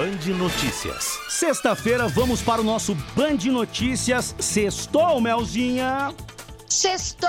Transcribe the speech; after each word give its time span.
Band 0.00 0.34
Notícias. 0.38 1.20
Sexta-feira, 1.28 2.08
vamos 2.08 2.40
para 2.40 2.62
o 2.62 2.64
nosso 2.64 2.94
Band 3.14 3.36
Notícias. 3.52 4.34
Sextou, 4.38 5.20
Melzinha. 5.20 6.14
Sextou, 6.66 7.28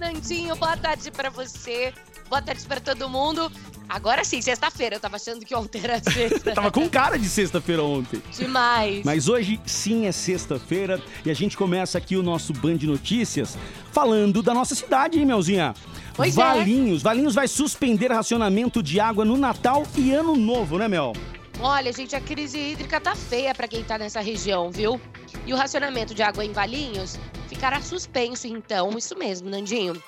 Nandinho. 0.00 0.56
Boa 0.56 0.78
tarde 0.78 1.10
para 1.10 1.28
você. 1.28 1.92
Boa 2.30 2.40
tarde 2.40 2.64
para 2.64 2.80
todo 2.80 3.06
mundo. 3.06 3.52
Agora 3.86 4.24
sim, 4.24 4.40
sexta-feira. 4.40 4.96
Eu 4.96 5.00
tava 5.00 5.16
achando 5.16 5.44
que 5.44 5.54
ontem 5.54 5.78
era 5.84 6.02
sexta. 6.02 6.52
tava 6.56 6.70
com 6.70 6.88
cara 6.88 7.18
de 7.18 7.28
sexta-feira 7.28 7.82
ontem. 7.82 8.22
Demais. 8.34 9.04
Mas 9.04 9.28
hoje 9.28 9.60
sim 9.66 10.06
é 10.06 10.12
sexta-feira 10.12 11.02
e 11.22 11.30
a 11.30 11.34
gente 11.34 11.54
começa 11.54 11.98
aqui 11.98 12.16
o 12.16 12.22
nosso 12.22 12.54
Band 12.54 12.78
Notícias 12.84 13.58
falando 13.92 14.42
da 14.42 14.54
nossa 14.54 14.74
cidade, 14.74 15.18
hein, 15.18 15.26
Melzinha? 15.26 15.74
Pois 16.14 16.34
Valinhos. 16.34 17.02
é. 17.02 17.04
Valinhos 17.04 17.34
vai 17.34 17.46
suspender 17.46 18.10
racionamento 18.10 18.82
de 18.82 18.98
água 18.98 19.22
no 19.22 19.36
Natal 19.36 19.82
e 19.94 20.14
Ano 20.14 20.34
Novo, 20.34 20.78
né, 20.78 20.88
Mel? 20.88 21.12
Olha, 21.60 21.90
gente, 21.90 22.14
a 22.14 22.20
crise 22.20 22.58
hídrica 22.58 23.00
tá 23.00 23.16
feia 23.16 23.54
para 23.54 23.66
quem 23.66 23.82
tá 23.82 23.96
nessa 23.96 24.20
região, 24.20 24.70
viu? 24.70 25.00
E 25.46 25.54
o 25.54 25.56
racionamento 25.56 26.14
de 26.14 26.22
água 26.22 26.44
em 26.44 26.52
Valinhos 26.52 27.18
ficará 27.48 27.80
suspenso, 27.80 28.46
então, 28.46 28.96
isso 28.96 29.16
mesmo, 29.16 29.48
Nandinho. 29.48 30.00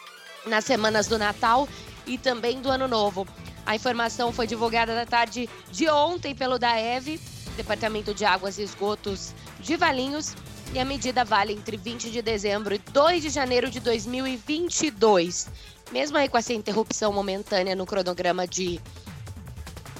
Nas 0.46 0.64
semanas 0.64 1.06
do 1.06 1.18
Natal 1.18 1.66
e 2.06 2.18
também 2.18 2.60
do 2.60 2.70
Ano 2.70 2.86
Novo. 2.86 3.26
A 3.64 3.74
informação 3.74 4.30
foi 4.30 4.46
divulgada 4.46 4.94
na 4.94 5.06
tarde 5.06 5.48
de 5.70 5.88
ontem 5.88 6.34
pelo 6.34 6.58
DAEV, 6.58 7.18
Departamento 7.56 8.12
de 8.12 8.24
Águas 8.24 8.58
e 8.58 8.62
Esgotos 8.62 9.32
de 9.58 9.74
Valinhos, 9.76 10.34
e 10.74 10.78
a 10.78 10.84
medida 10.84 11.24
vale 11.24 11.54
entre 11.54 11.78
20 11.78 12.10
de 12.10 12.20
dezembro 12.20 12.74
e 12.74 12.78
2 12.78 13.22
de 13.22 13.30
janeiro 13.30 13.70
de 13.70 13.80
2022. 13.80 15.48
Mesmo 15.90 16.18
aí 16.18 16.28
com 16.28 16.36
essa 16.36 16.52
interrupção 16.52 17.10
momentânea 17.10 17.74
no 17.74 17.86
cronograma 17.86 18.46
de, 18.46 18.78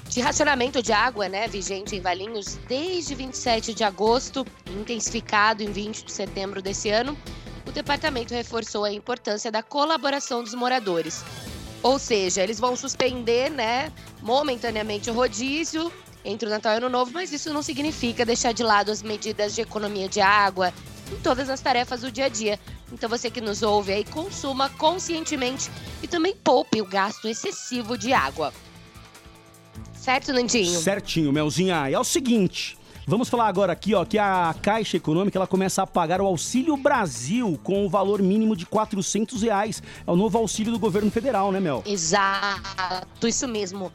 de 0.09 0.21
racionamento 0.21 0.83
de 0.83 0.93
água, 0.93 1.29
né, 1.29 1.47
vigente 1.47 1.95
em 1.95 2.01
Valinhos 2.01 2.59
desde 2.67 3.15
27 3.15 3.75
de 3.75 3.85
agosto, 3.85 4.45
intensificado 4.67 5.63
em 5.63 5.71
20 5.71 6.05
de 6.05 6.13
setembro 6.13 6.63
desse 6.63 6.89
ano, 6.89 7.17
o 7.67 7.71
departamento 7.71 8.33
reforçou 8.33 8.85
a 8.85 8.93
importância 8.93 9.53
da 9.53 9.63
colaboração 9.63 10.43
dos 10.43 10.55
moradores. 10.55 11.23
Ou 11.83 11.99
seja, 11.99 12.43
eles 12.43 12.59
vão 12.59 12.75
suspender, 12.75 13.51
né, 13.51 13.93
momentaneamente 14.23 15.11
o 15.11 15.13
rodízio 15.13 15.93
entre 16.25 16.49
o 16.49 16.51
Natal 16.51 16.73
e 16.73 16.75
o 16.77 16.79
Ano 16.79 16.89
Novo, 16.89 17.13
mas 17.13 17.33
isso 17.33 17.53
não 17.53 17.63
significa 17.63 18.25
deixar 18.25 18.53
de 18.53 18.63
lado 18.63 18.91
as 18.91 19.03
medidas 19.03 19.55
de 19.55 19.61
economia 19.61 20.09
de 20.09 20.21
água 20.21 20.73
em 21.13 21.17
todas 21.17 21.49
as 21.49 21.61
tarefas 21.61 22.01
do 22.01 22.11
dia 22.11 22.25
a 22.25 22.29
dia. 22.29 22.59
Então 22.91 23.09
você 23.09 23.31
que 23.31 23.41
nos 23.41 23.63
ouve 23.63 23.93
aí, 23.93 24.05
consuma 24.05 24.71
conscientemente 24.71 25.71
e 26.03 26.09
também 26.09 26.35
poupe 26.35 26.81
o 26.81 26.87
gasto 26.87 27.29
excessivo 27.29 27.97
de 27.97 28.13
água. 28.13 28.53
Certo, 30.09 30.33
Nandinho? 30.33 30.81
Certinho, 30.81 31.31
Melzinha. 31.31 31.91
É 31.91 31.99
o 31.99 32.03
seguinte. 32.03 32.79
Vamos 33.07 33.29
falar 33.29 33.47
agora 33.47 33.75
aqui, 33.75 33.95
ó, 33.95 34.07
que 34.07 34.17
a 34.17 34.55
Caixa 34.63 34.97
Econômica 34.97 35.37
ela 35.37 35.47
começa 35.47 35.83
a 35.83 35.87
pagar 35.87 36.19
o 36.23 36.25
Auxílio 36.25 36.79
Brasil 36.79 37.61
com 37.63 37.85
o 37.85 37.91
valor 37.91 38.23
mínimo 38.23 38.57
de 38.57 38.65
400 38.65 39.43
reais. 39.43 39.83
É 40.07 40.11
o 40.11 40.17
novo 40.17 40.39
auxílio 40.39 40.73
do 40.73 40.79
governo 40.79 41.11
federal, 41.11 41.53
né, 41.53 41.61
Mel? 41.61 41.83
Exato, 41.85 43.29
isso 43.29 43.47
mesmo. 43.47 43.93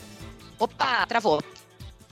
Opa, 0.60 1.04
travou. 1.08 1.42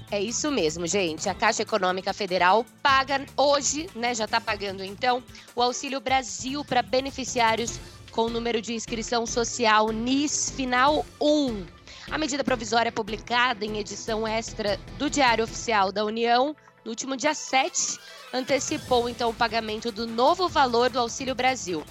É 0.09 0.19
isso 0.19 0.49
mesmo, 0.49 0.87
gente. 0.87 1.29
A 1.29 1.35
Caixa 1.35 1.61
Econômica 1.61 2.11
Federal 2.11 2.65
paga 2.81 3.23
hoje, 3.37 3.87
né? 3.95 4.15
Já 4.15 4.25
está 4.25 4.41
pagando 4.41 4.83
então, 4.83 5.21
o 5.55 5.61
Auxílio 5.61 6.01
Brasil 6.01 6.65
para 6.65 6.81
beneficiários 6.81 7.79
com 8.09 8.29
número 8.29 8.63
de 8.63 8.73
inscrição 8.73 9.27
social 9.27 9.91
NIS 9.91 10.49
final 10.55 11.05
1. 11.21 11.80
A 12.11 12.17
medida 12.17 12.43
provisória 12.43 12.89
é 12.89 12.91
publicada 12.91 13.63
em 13.63 13.77
edição 13.77 14.27
extra 14.27 14.77
do 14.97 15.09
Diário 15.09 15.45
Oficial 15.45 15.93
da 15.93 16.03
União 16.03 16.53
no 16.83 16.91
último 16.91 17.15
dia 17.15 17.33
7, 17.33 17.97
antecipou 18.33 19.07
então 19.07 19.29
o 19.29 19.33
pagamento 19.33 19.93
do 19.93 20.05
novo 20.05 20.49
valor 20.49 20.89
do 20.89 20.99
Auxílio 20.99 21.33
Brasil. 21.33 21.85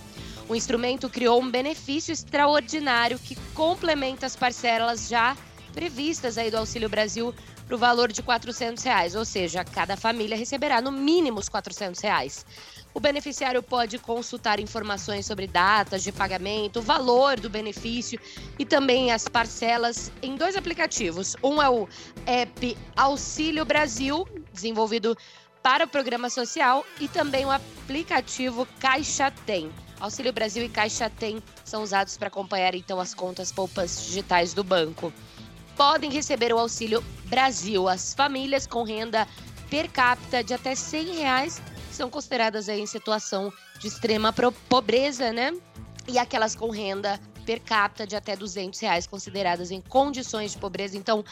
O 0.47 0.55
instrumento 0.55 1.09
criou 1.09 1.41
um 1.41 1.51
benefício 1.51 2.13
extraordinário 2.13 3.19
que 3.19 3.35
complementa 3.55 4.27
as 4.27 4.37
parcelas 4.37 5.09
já 5.09 5.35
previstas 5.71 6.37
aí 6.37 6.51
do 6.51 6.59
Auxílio 6.59 6.89
Brasil 6.89 7.35
para 7.67 7.75
o 7.75 7.79
valor 7.79 8.11
de 8.13 8.23
400 8.23 8.83
reais, 8.83 9.15
ou 9.15 9.25
seja, 9.25 9.65
cada 9.65 9.97
família 9.97 10.37
receberá 10.37 10.81
no 10.81 10.91
mínimo 10.91 11.39
os 11.39 11.49
400 11.49 12.01
reais. 12.01 12.45
O 12.93 12.99
beneficiário 12.99 13.63
pode 13.63 13.99
consultar 13.99 14.59
informações 14.59 15.25
sobre 15.25 15.47
datas 15.47 16.03
de 16.03 16.11
pagamento, 16.11 16.81
o 16.81 16.83
valor 16.83 17.39
do 17.39 17.49
benefício 17.49 18.19
e 18.59 18.65
também 18.65 19.13
as 19.13 19.29
parcelas 19.29 20.11
em 20.21 20.35
dois 20.35 20.57
aplicativos. 20.57 21.37
Um 21.43 21.63
é 21.63 21.71
o 21.71 21.89
app 22.27 22.77
Auxílio 22.97 23.65
Brasil, 23.65 24.27
desenvolvido 24.53 25.17
para 25.63 25.85
o 25.85 25.89
programa 25.89 26.31
social, 26.31 26.85
e 26.99 27.07
também 27.07 27.45
o 27.45 27.51
aplicativo 27.51 28.67
Caixa 28.81 29.31
Tem. 29.47 29.71
Auxílio 30.01 30.33
Brasil 30.33 30.65
e 30.65 30.69
Caixa 30.69 31.11
Tem 31.11 31.43
são 31.65 31.83
usados 31.83 32.17
para 32.17 32.29
acompanhar 32.29 32.75
então 32.75 32.99
as 32.99 33.15
contas 33.15 33.53
poupas 33.53 34.03
digitais 34.03 34.55
do 34.55 34.65
banco. 34.65 35.13
Podem 35.81 36.11
receber 36.11 36.53
o 36.53 36.59
Auxílio 36.59 37.03
Brasil 37.25 37.89
as 37.89 38.13
famílias 38.13 38.67
com 38.67 38.83
renda 38.83 39.27
per 39.71 39.91
capita 39.91 40.45
de 40.45 40.53
até 40.53 40.75
100 40.75 41.17
reais 41.17 41.63
são 41.91 42.11
consideradas 42.11 42.69
aí 42.69 42.83
em 42.83 42.87
situação 42.87 43.51
de 43.79 43.89
extrema 43.89 44.31
pobreza, 44.69 45.33
né? 45.33 45.55
E 46.07 46.19
aquelas 46.19 46.55
com 46.55 46.69
renda 46.69 47.19
per 47.47 47.61
capita 47.61 48.07
de 48.07 48.15
até 48.15 48.37
200 48.37 48.79
reais 48.79 49.07
consideradas 49.07 49.71
em 49.71 49.81
condições 49.81 50.53
de 50.53 50.59
pobreza. 50.59 50.99
Então, 50.99 51.25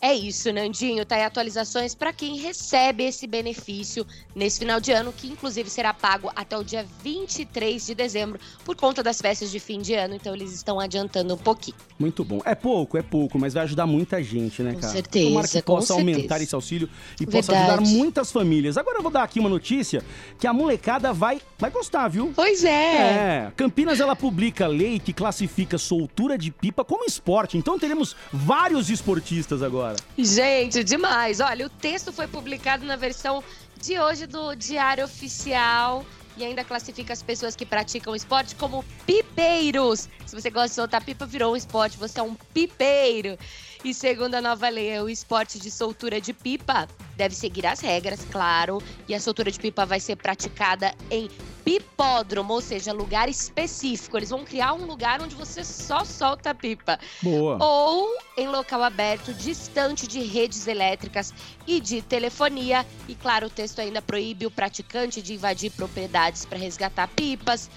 é 0.00 0.14
isso, 0.14 0.52
Nandinho. 0.52 1.04
Tá 1.04 1.16
aí 1.16 1.22
atualizações 1.22 1.94
para 1.94 2.12
quem 2.12 2.36
recebe 2.38 3.04
esse 3.04 3.26
benefício 3.26 4.06
nesse 4.34 4.58
final 4.58 4.80
de 4.80 4.92
ano, 4.92 5.12
que 5.12 5.26
inclusive 5.28 5.68
será 5.70 5.92
pago 5.94 6.30
até 6.34 6.56
o 6.58 6.64
dia 6.64 6.86
23 7.02 7.86
de 7.86 7.94
dezembro, 7.94 8.38
por 8.64 8.76
conta 8.76 9.02
das 9.02 9.20
festas 9.20 9.50
de 9.50 9.58
fim 9.60 9.80
de 9.80 9.94
ano. 9.94 10.14
Então, 10.14 10.34
eles 10.34 10.52
estão 10.52 10.78
adiantando 10.80 11.34
um 11.34 11.38
pouquinho. 11.38 11.76
Muito 11.98 12.24
bom. 12.24 12.40
É 12.44 12.54
pouco, 12.54 12.96
é 12.98 13.02
pouco, 13.02 13.38
mas 13.38 13.54
vai 13.54 13.62
ajudar 13.64 13.86
muita 13.86 14.22
gente, 14.22 14.62
né, 14.62 14.74
Com 14.74 14.80
cara? 14.80 14.92
certeza, 14.92 15.28
Tomara 15.28 15.48
que 15.48 15.62
possa 15.62 15.86
certeza. 15.94 16.10
aumentar 16.16 16.40
esse 16.42 16.54
auxílio 16.54 16.88
e 17.20 17.26
possa 17.26 17.52
Verdade. 17.52 17.82
ajudar 17.84 17.96
muitas 17.98 18.32
famílias. 18.32 18.76
Agora 18.76 18.98
eu 18.98 19.02
vou 19.02 19.10
dar 19.12 19.22
aqui 19.22 19.38
uma 19.40 19.48
notícia 19.48 20.02
que 20.38 20.46
a 20.46 20.52
molecada 20.52 21.12
vai, 21.12 21.40
vai 21.58 21.70
gostar, 21.70 22.08
viu? 22.08 22.32
Pois 22.34 22.64
é. 22.64 22.94
É, 22.94 23.52
Campinas 23.56 24.00
ela 24.00 24.16
publica 24.16 24.66
lei 24.66 24.98
que 24.98 25.12
classifica 25.12 25.78
soltura 25.78 26.36
de 26.36 26.50
pipa 26.50 26.84
como 26.84 27.04
esporte. 27.04 27.56
Então 27.56 27.78
teremos 27.78 28.16
vários 28.32 28.90
esportistas 28.90 29.62
agora. 29.62 29.83
Gente, 30.16 30.82
demais. 30.84 31.40
Olha, 31.40 31.66
o 31.66 31.70
texto 31.70 32.12
foi 32.12 32.26
publicado 32.26 32.84
na 32.84 32.96
versão 32.96 33.42
de 33.80 33.98
hoje 33.98 34.26
do 34.26 34.54
Diário 34.54 35.04
Oficial 35.04 36.04
e 36.36 36.44
ainda 36.44 36.64
classifica 36.64 37.12
as 37.12 37.22
pessoas 37.22 37.54
que 37.54 37.64
praticam 37.64 38.14
esporte 38.14 38.56
como 38.56 38.84
pipeiros. 39.06 40.08
Se 40.26 40.34
você 40.34 40.50
gosta 40.50 40.68
de 40.68 40.74
soltar 40.74 41.04
pipa, 41.04 41.26
virou 41.26 41.52
um 41.52 41.56
esporte, 41.56 41.96
você 41.96 42.18
é 42.18 42.22
um 42.22 42.34
pipeiro. 42.34 43.38
E 43.84 43.92
segundo 43.92 44.34
a 44.34 44.40
nova 44.40 44.68
lei, 44.68 44.98
o 45.00 45.08
esporte 45.08 45.58
de 45.58 45.70
soltura 45.70 46.20
de 46.20 46.32
pipa 46.32 46.88
deve 47.16 47.34
seguir 47.34 47.66
as 47.66 47.80
regras, 47.80 48.26
claro. 48.30 48.82
E 49.08 49.14
a 49.14 49.20
soltura 49.20 49.50
de 49.50 49.60
pipa 49.60 49.84
vai 49.84 50.00
ser 50.00 50.16
praticada 50.16 50.92
em 51.10 51.28
pipódromo, 51.64 52.52
ou 52.52 52.60
seja, 52.60 52.92
lugar 52.92 53.28
específico. 53.28 54.16
Eles 54.16 54.30
vão 54.30 54.44
criar 54.44 54.74
um 54.74 54.86
lugar 54.86 55.20
onde 55.22 55.34
você 55.34 55.64
só 55.64 56.04
solta 56.04 56.50
a 56.50 56.54
pipa 56.54 56.98
Boa. 57.22 57.58
ou 57.60 58.14
em 58.36 58.46
local 58.48 58.82
aberto, 58.82 59.32
distante 59.32 60.06
de 60.06 60.20
redes 60.20 60.66
elétricas 60.66 61.32
e 61.66 61.80
de 61.80 62.02
telefonia. 62.02 62.84
E 63.08 63.14
claro, 63.14 63.46
o 63.46 63.50
texto 63.50 63.80
ainda 63.80 64.02
proíbe 64.02 64.46
o 64.46 64.50
praticante 64.50 65.22
de 65.22 65.34
invadir 65.34 65.70
propriedades 65.70 66.44
para 66.44 66.58
resgatar 66.58 67.08
pipas. 67.08 67.70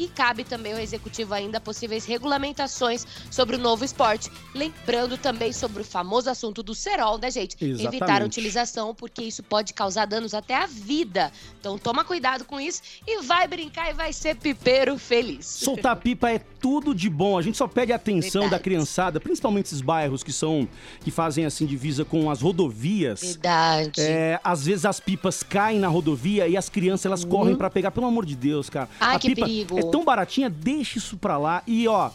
E 0.00 0.08
cabe 0.08 0.44
também 0.44 0.72
ao 0.72 0.78
executivo 0.78 1.34
ainda 1.34 1.60
possíveis 1.60 2.06
regulamentações 2.06 3.06
sobre 3.30 3.56
o 3.56 3.58
novo 3.58 3.84
esporte. 3.84 4.32
Lembrando 4.54 5.18
também 5.18 5.52
sobre 5.52 5.82
o 5.82 5.84
famoso 5.84 6.30
assunto 6.30 6.62
do 6.62 6.74
cerol, 6.74 7.18
né, 7.18 7.30
gente? 7.30 7.54
Evitar 7.60 7.84
a 7.84 7.94
Exatamente. 7.96 8.26
utilização, 8.26 8.94
porque 8.94 9.22
isso 9.22 9.42
pode 9.42 9.74
causar 9.74 10.06
danos 10.06 10.32
até 10.32 10.54
à 10.54 10.64
vida. 10.64 11.30
Então 11.60 11.76
toma 11.76 12.02
cuidado 12.02 12.46
com 12.46 12.58
isso 12.58 12.80
e 13.06 13.20
vai 13.20 13.46
brincar 13.46 13.90
e 13.90 13.92
vai 13.92 14.10
ser 14.10 14.36
pipeiro 14.36 14.96
feliz. 14.96 15.44
Soltar 15.44 15.96
pipa 16.00 16.30
é 16.30 16.38
tudo 16.38 16.94
de 16.94 17.10
bom. 17.10 17.36
A 17.36 17.42
gente 17.42 17.58
só 17.58 17.68
pede 17.68 17.92
a 17.92 17.96
atenção 17.96 18.42
Verdade. 18.42 18.58
da 18.58 18.64
criançada, 18.64 19.20
principalmente 19.20 19.66
esses 19.66 19.82
bairros 19.82 20.22
que 20.22 20.32
são 20.32 20.66
que 21.00 21.10
fazem 21.10 21.44
assim 21.44 21.66
divisa 21.66 22.06
com 22.06 22.30
as 22.30 22.40
rodovias. 22.40 23.20
Verdade. 23.20 24.00
É, 24.00 24.40
às 24.42 24.64
vezes 24.64 24.86
as 24.86 24.98
pipas 24.98 25.42
caem 25.42 25.78
na 25.78 25.88
rodovia 25.88 26.48
e 26.48 26.56
as 26.56 26.70
crianças 26.70 27.04
elas 27.04 27.22
correm 27.22 27.54
pra 27.54 27.68
pegar, 27.68 27.90
pelo 27.90 28.06
amor 28.06 28.24
de 28.24 28.34
Deus, 28.34 28.70
cara. 28.70 28.86
Uhum. 28.86 28.96
Ai, 29.00 29.16
a 29.16 29.18
que 29.18 29.34
pipa 29.34 29.46
perigo. 29.46 29.78
é 29.78 29.89
tão 29.90 30.04
baratinha, 30.04 30.48
deixa 30.48 30.98
isso 30.98 31.16
pra 31.16 31.36
lá 31.38 31.62
e 31.66 31.86
ó, 31.88 32.10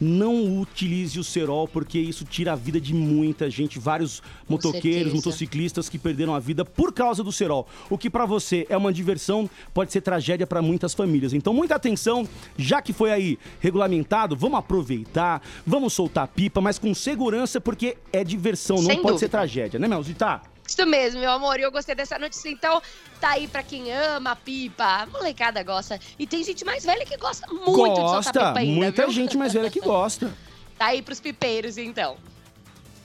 não 0.00 0.60
utilize 0.60 1.18
o 1.18 1.24
cerol 1.24 1.68
porque 1.68 1.98
isso 1.98 2.24
tira 2.24 2.52
a 2.52 2.56
vida 2.56 2.80
de 2.80 2.94
muita 2.94 3.48
gente, 3.48 3.78
vários 3.78 4.22
motoqueiros, 4.48 4.82
certeza. 4.84 5.14
motociclistas 5.14 5.88
que 5.88 5.98
perderam 5.98 6.34
a 6.34 6.40
vida 6.40 6.64
por 6.64 6.92
causa 6.92 7.22
do 7.22 7.32
cerol. 7.32 7.66
O 7.88 7.96
que 7.96 8.10
pra 8.10 8.26
você 8.26 8.66
é 8.68 8.76
uma 8.76 8.92
diversão, 8.92 9.48
pode 9.72 9.92
ser 9.92 10.00
tragédia 10.00 10.46
pra 10.46 10.60
muitas 10.60 10.94
famílias. 10.94 11.32
Então 11.32 11.54
muita 11.54 11.74
atenção, 11.74 12.28
já 12.56 12.82
que 12.82 12.92
foi 12.92 13.12
aí 13.12 13.38
regulamentado, 13.60 14.36
vamos 14.36 14.58
aproveitar, 14.58 15.42
vamos 15.66 15.92
soltar 15.92 16.28
pipa, 16.28 16.60
mas 16.60 16.78
com 16.78 16.94
segurança 16.94 17.60
porque 17.60 17.96
é 18.12 18.24
diversão, 18.24 18.76
não 18.76 18.84
Sem 18.84 19.02
pode 19.02 19.20
ser 19.20 19.28
tragédia, 19.28 19.78
né, 19.78 19.88
Melzita? 19.88 20.53
Isso 20.66 20.86
mesmo, 20.86 21.20
meu 21.20 21.30
amor. 21.30 21.58
E 21.58 21.62
eu 21.62 21.70
gostei 21.70 21.94
dessa 21.94 22.18
notícia. 22.18 22.48
Então, 22.48 22.80
tá 23.20 23.30
aí 23.30 23.46
pra 23.46 23.62
quem 23.62 23.92
ama 23.92 24.32
a 24.32 24.36
pipa. 24.36 24.84
A 24.84 25.06
molecada 25.06 25.62
gosta. 25.62 26.00
E 26.18 26.26
tem 26.26 26.42
gente 26.42 26.64
mais 26.64 26.84
velha 26.84 27.04
que 27.04 27.16
gosta 27.16 27.46
muito 27.46 27.72
gosta, 27.72 27.94
de 28.02 28.24
soltar 28.24 28.48
pipa 28.48 28.60
ainda, 28.60 28.74
muita 28.74 29.02
viu? 29.02 29.12
gente 29.12 29.36
mais 29.36 29.52
velha 29.52 29.70
que 29.70 29.80
gosta. 29.80 30.32
Tá 30.76 30.86
aí 30.86 31.02
pros 31.02 31.20
pipeiros, 31.20 31.78
então. 31.78 32.16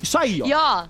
Isso 0.02 0.18
aí, 0.18 0.42
ó. 0.42 0.46
E 0.48 0.54
ó, 0.56 0.88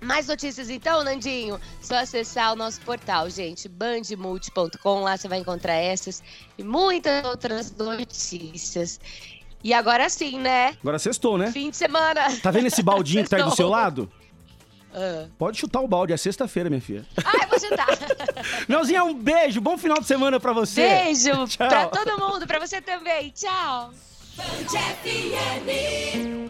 mais 0.00 0.26
notícias 0.26 0.68
então, 0.68 1.04
Nandinho? 1.04 1.60
Só 1.80 1.96
acessar 1.98 2.52
o 2.52 2.56
nosso 2.56 2.80
portal, 2.80 3.30
gente, 3.30 3.68
bandmulti.com, 3.68 5.02
lá 5.02 5.16
você 5.16 5.28
vai 5.28 5.38
encontrar 5.38 5.74
essas 5.74 6.20
e 6.58 6.64
muitas 6.64 7.24
outras 7.24 7.72
notícias. 7.76 8.98
E 9.62 9.72
agora 9.74 10.08
sim, 10.08 10.40
né? 10.40 10.74
Agora 10.80 10.98
sextou, 10.98 11.38
né? 11.38 11.52
Fim 11.52 11.70
de 11.70 11.76
semana. 11.76 12.34
Tá 12.42 12.50
vendo 12.50 12.66
esse 12.66 12.82
baldinho 12.82 13.22
que 13.22 13.30
tá 13.30 13.36
aí 13.36 13.42
do 13.44 13.54
seu 13.54 13.68
lado? 13.70 14.10
Ah. 14.94 15.26
Pode 15.38 15.58
chutar 15.58 15.80
o 15.80 15.88
balde, 15.88 16.12
é 16.12 16.16
sexta-feira, 16.16 16.68
minha 16.68 16.82
filha. 16.82 17.04
Ai, 17.24 17.46
vou 17.46 17.58
chutar. 17.58 17.86
Melzinha, 18.68 19.04
um 19.04 19.14
beijo, 19.14 19.60
bom 19.60 19.78
final 19.78 19.98
de 20.00 20.06
semana 20.06 20.40
pra 20.40 20.52
você. 20.52 20.80
Beijo 20.88 21.46
Tchau. 21.48 21.68
pra 21.68 21.86
todo 21.86 22.18
mundo, 22.18 22.46
pra 22.46 22.58
você 22.58 22.80
também. 22.80 23.30
Tchau. 23.30 23.92
Band 24.36 24.78
FM. 25.02 26.49